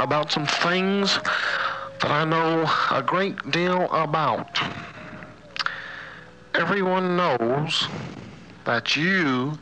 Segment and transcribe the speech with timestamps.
[0.00, 1.18] About some things
[2.00, 4.58] that I know a great deal about.
[6.54, 7.86] Everyone knows
[8.64, 9.58] that you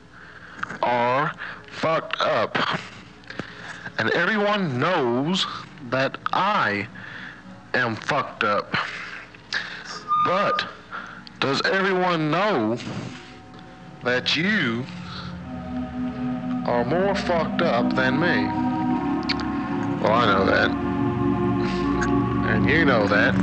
[0.82, 1.32] are
[1.66, 2.56] fucked up.
[3.98, 5.44] And everyone knows
[5.90, 6.86] that I
[7.74, 8.76] am fucked up.
[10.24, 10.68] But
[11.40, 12.78] does everyone know
[14.04, 14.86] that you
[16.66, 18.67] are more fucked up than me?
[20.00, 20.70] Well, I know that.
[22.50, 23.34] And you know that.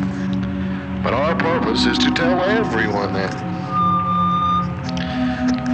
[1.04, 3.34] But our purpose is to tell everyone that.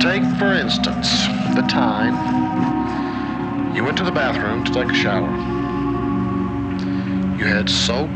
[0.01, 2.15] Take, for instance, the time
[3.75, 5.29] you went to the bathroom to take a shower.
[7.37, 8.09] You had soap.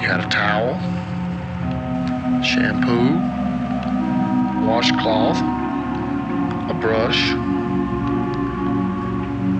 [0.00, 0.74] You had a towel,
[2.42, 3.18] shampoo,
[4.66, 5.38] washcloth,
[6.70, 7.32] a brush.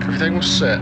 [0.01, 0.79] Everything was set.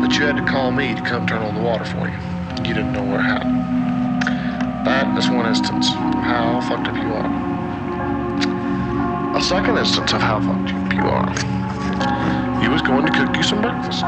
[0.00, 2.14] But you had to call me to come turn on the water for you.
[2.58, 3.40] You didn't know where how.
[4.84, 7.54] That is one instance of how fucked up you are.
[9.34, 11.26] A second instance of how fucked up you are.
[12.60, 14.04] He was going to cook you some breakfast.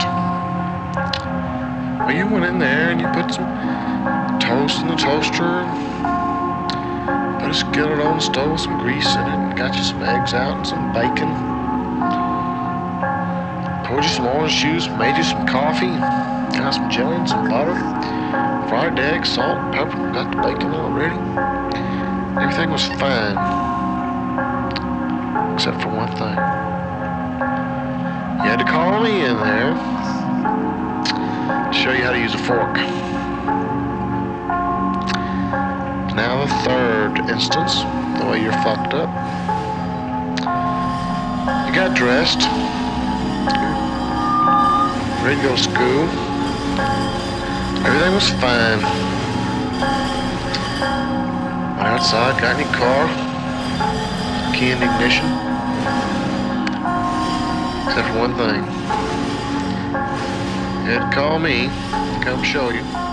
[2.05, 3.49] Well, you went in there and you put some
[4.39, 5.65] toast in the toaster,
[7.41, 10.35] put a skillet on the stove, some grease in it, and got you some eggs
[10.35, 11.56] out and some bacon.
[13.97, 15.87] You some orange juice, made you some coffee,
[16.59, 17.75] got some jelly and some butter,
[18.69, 21.17] fried eggs, salt, pepper, got the bacon all ready.
[22.39, 23.37] Everything was fine
[25.55, 26.37] except for one thing.
[28.37, 29.73] You had to call me in there
[31.65, 32.77] to show you how to use a fork.
[36.15, 37.81] Now the third instance,
[38.21, 39.09] the way you're fucked up.
[41.67, 42.43] You got dressed,
[45.27, 46.05] ready to go school.
[47.85, 48.81] Everything was fine.
[51.75, 53.09] Went outside, got in your car,
[54.55, 55.27] key in ignition.
[57.89, 58.65] Except for one thing.
[60.87, 61.71] To call me
[62.23, 63.06] come show you.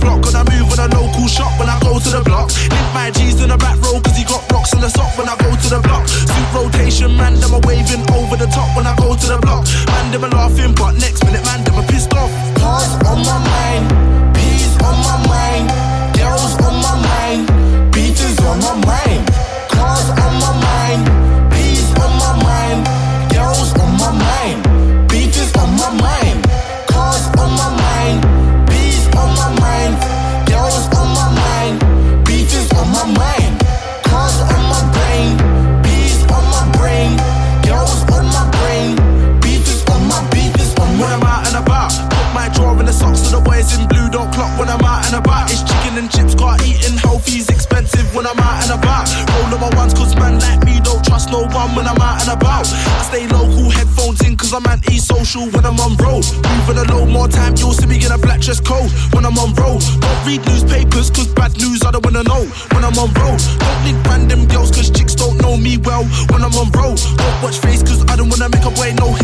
[0.00, 2.48] block, cause I move in a local shop when I go to the block.
[2.48, 5.28] lift my G's in the back row, cause he got rocks in the sock when
[5.28, 6.08] I go to the block.
[6.08, 9.68] Suit rotation, man, them are waving over the top when I go to the block.
[9.86, 10.74] Man, them are laughing
[58.50, 59.80] when I'm on road.
[60.00, 62.42] Don't read newspapers, cause bad news I don't wanna know
[62.74, 63.38] when I'm on road.
[63.38, 66.02] Don't link random girls, cause chicks don't know me well
[66.34, 66.98] when I'm on road.
[66.98, 69.14] Don't watch face, cause I don't wanna make a boy know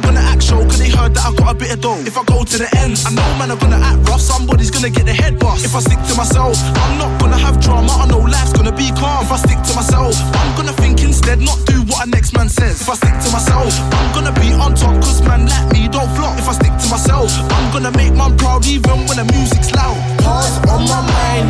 [0.00, 2.00] are gonna act show cause they heard that I got a bit of dough.
[2.06, 4.90] If I go to the end, I know man are gonna act rough, somebody's gonna
[4.90, 5.64] get their head bust.
[5.64, 8.90] If I stick to myself, I'm not gonna have drama, I know life's gonna be
[8.96, 9.24] calm.
[9.24, 12.48] If I stick to myself, I'm gonna think instead, not do what a next man
[12.48, 12.80] says.
[12.80, 16.10] If I stick to myself, I'm gonna be on top cause man like me don't
[16.16, 16.38] flop.
[16.38, 19.98] If I stick to myself, I'm gonna make man proud even when the music's loud.
[20.24, 21.46] Cars on my mind,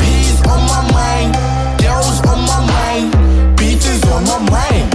[0.00, 1.30] peas on my mind,
[1.78, 3.06] girls on my mind,
[3.58, 4.86] beaches on my mind.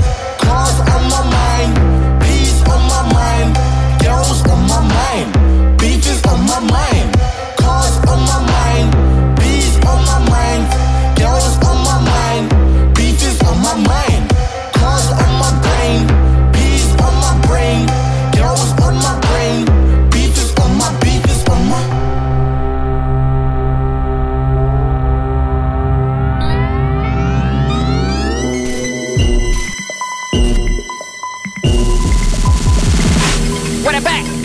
[0.44, 1.47] Cars on my mind,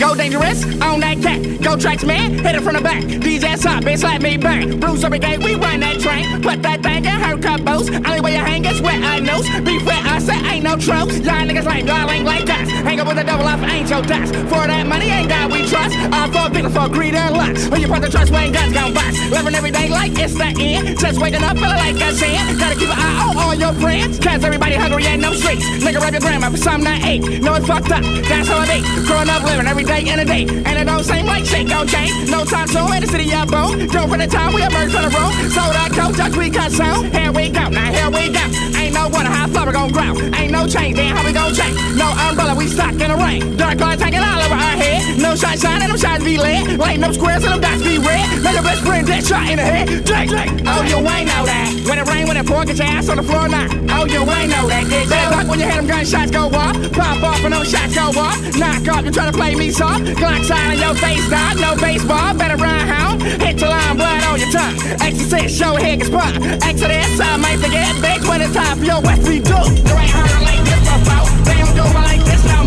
[0.03, 3.03] go dangerous, on that cat, go tracks man, hit it from the back.
[3.03, 4.63] DJ top, bitch, let me back.
[4.79, 6.41] Bruce every gate, we run that train.
[6.41, 7.91] Put that thing in her combos.
[8.07, 9.43] Only way you hang is where I knows.
[9.67, 11.19] Be where I say ain't no tropes.
[11.19, 12.69] Y'all niggas lame, y'all ain't like us.
[12.87, 14.33] Hang up with a double off, ain't your dust.
[14.47, 15.91] For that money, ain't God we trust.
[16.15, 17.69] All for bigger, for greed and lust.
[17.69, 19.19] When you put the trust, when guns gon' bust.
[19.29, 20.99] Living every day like it's the end.
[20.99, 22.39] Just waking up, feeling like a sin.
[22.57, 24.19] Gotta keep an eye on all your friends.
[24.19, 25.65] Cause everybody hungry and no streets.
[25.83, 27.41] Nigga, rap your grandma for something I ate.
[27.41, 28.03] No, it's fucked up.
[28.31, 28.79] That's how I be.
[29.05, 30.43] Growing up, living every day in a day.
[30.45, 32.29] And it don't seem like shit gon' change.
[32.29, 33.87] No time to in the city of boom.
[33.87, 35.33] Don't for the time we emerge from the road.
[35.49, 37.11] So that coach, just we got sound.
[37.13, 38.45] Here we go, now here we go.
[38.77, 40.13] Ain't no how far we gon' grow.
[40.37, 41.75] Ain't no change, then how we gon' change.
[41.97, 43.57] No umbrella, we stuck in the rain.
[43.57, 45.19] Dark clouds hanging all over our head.
[45.19, 46.79] No shine and them shots be lit.
[46.79, 48.25] Light no squares and them dots be red.
[48.43, 49.87] Let your best friend get shot in the head.
[50.05, 50.53] Drake, Drake.
[50.65, 51.52] Oh, you ain't that.
[52.53, 53.67] When it rain, when it pour, get your ass on the floor now.
[53.97, 54.85] Oh, you ain't know that.
[54.89, 56.75] Get Bad luck when you hear them gunshots go off.
[56.93, 58.37] Pop off and them shots go off.
[58.57, 60.03] Knock off, you try to play me soft.
[60.21, 61.57] Glock sign on your face, dog.
[61.59, 63.19] No baseball, better run home.
[63.19, 64.75] Hit your line, blood on your tongue.
[65.01, 66.43] Exorcist, show head gets spun.
[66.61, 67.89] Exodus, I might forget.
[68.01, 69.57] Big when it's time for your West we do.
[69.89, 71.25] You ain't heard like this before.
[71.43, 72.62] They don't do like this no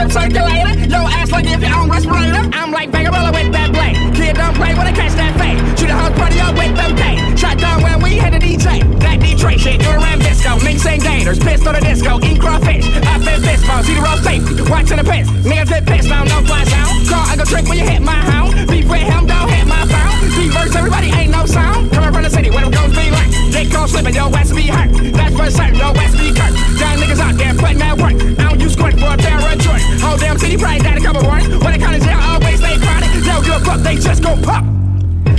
[0.00, 0.72] chip circulator.
[0.88, 2.48] Yo ass like if you on respirator.
[2.56, 3.96] I'm like Vagabella with that blade.
[4.16, 5.60] Kid don't play when I catch that fade.
[5.78, 7.16] Shoot a whole party up with them pay.
[7.36, 8.80] Shot down when we hit the DJ.
[9.00, 10.56] That Detroit shit, you're around disco.
[10.64, 12.16] Mixing gators, pissed on the disco.
[12.24, 12.86] Eat crawfish.
[13.04, 14.62] I've been fist see the road safety.
[14.70, 15.28] Watching the piss.
[15.44, 17.08] Niggas get pissed, I don't know fly sound.
[17.08, 18.68] Car, I go drink when you hit my hound.
[18.68, 20.16] Beef with him, don't hit my phone.
[20.36, 21.92] Deep verse, everybody ain't no sound.
[21.92, 23.29] Coming from the city, what I'm going be like.
[23.60, 24.88] It gon' slip and your ass be hurt.
[25.12, 26.56] That's for certain, your ass be hurt.
[26.80, 28.16] Young niggas out there putting that work.
[28.40, 29.84] I don't use squirt for a pair of joints.
[30.00, 31.52] Whole damn city pride got a couple warrants.
[31.60, 33.12] When it comes to jail, always stay chronic.
[33.12, 34.64] They don't give a fuck, they just go pop.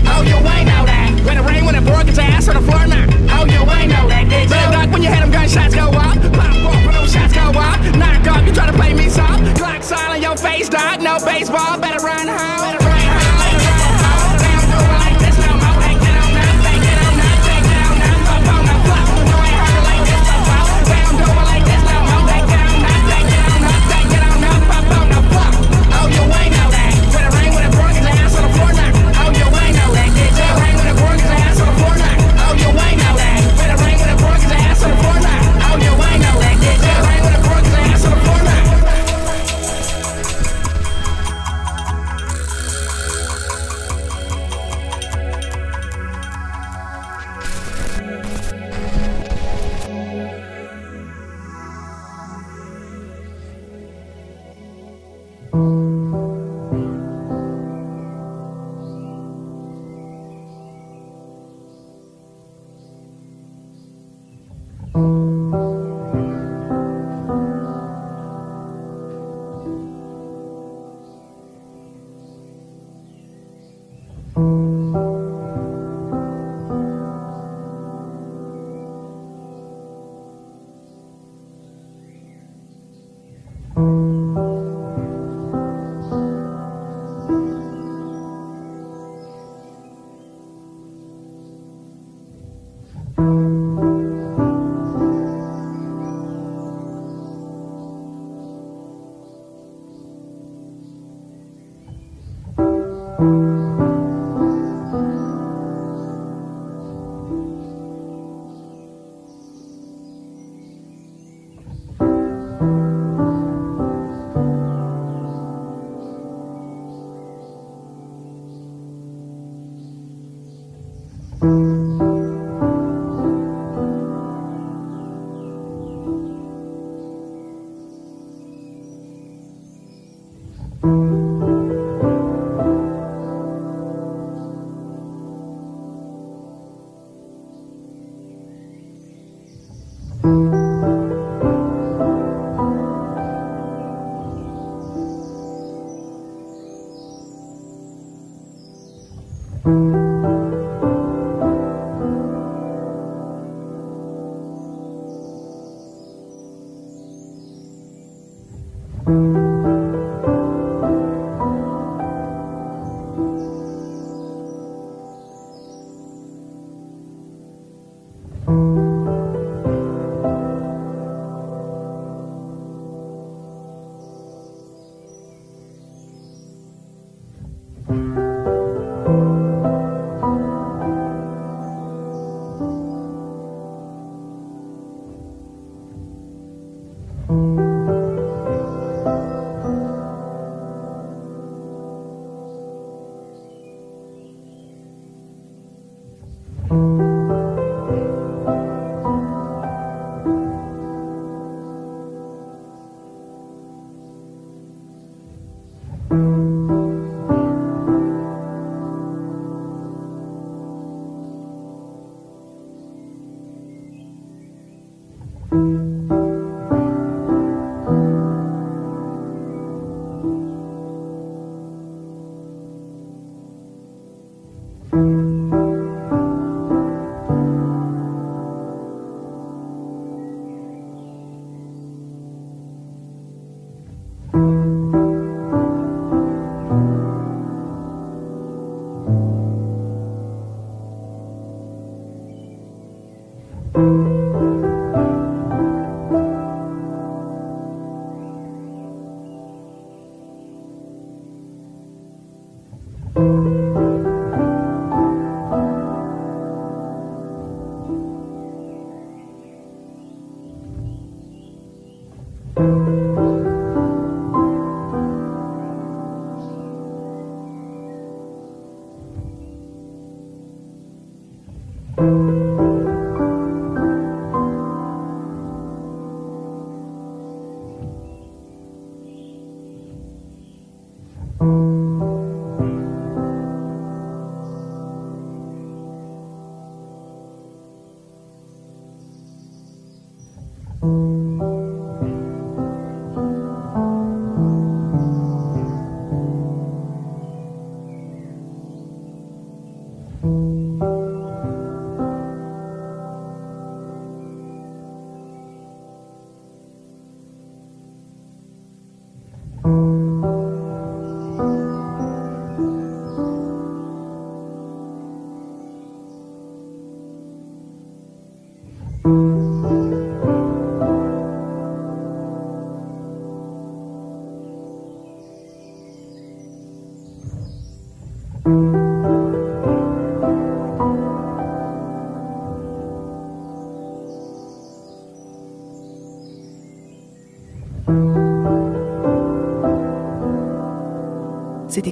[0.06, 1.10] Oh, you ain't know that.
[1.26, 3.10] When it rain, when it pour, get your ass on the floor now.
[3.42, 4.70] Oh, you ain't know that, did you?
[4.70, 6.22] Real when you had them gunshots go off.
[6.38, 7.82] Pop off when them shots go off.
[7.98, 9.42] Knock off, you try to play me soft.
[9.58, 11.02] Clock all in your face, dog.
[11.02, 12.70] No baseball, better run home.
[12.70, 12.81] Better